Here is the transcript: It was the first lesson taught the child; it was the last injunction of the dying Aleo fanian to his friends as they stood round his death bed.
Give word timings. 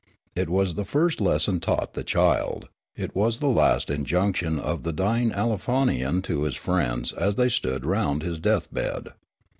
It 0.35 0.49
was 0.49 0.73
the 0.73 0.83
first 0.83 1.21
lesson 1.21 1.59
taught 1.59 1.93
the 1.93 2.03
child; 2.03 2.69
it 2.95 3.15
was 3.15 3.39
the 3.39 3.45
last 3.49 3.91
injunction 3.91 4.57
of 4.57 4.81
the 4.81 4.91
dying 4.91 5.29
Aleo 5.29 5.59
fanian 5.63 6.23
to 6.23 6.41
his 6.41 6.55
friends 6.55 7.13
as 7.13 7.35
they 7.35 7.49
stood 7.49 7.85
round 7.85 8.23
his 8.23 8.39
death 8.39 8.73
bed. 8.73 9.09